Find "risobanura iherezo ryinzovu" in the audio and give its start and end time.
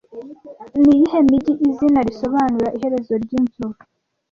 2.07-3.79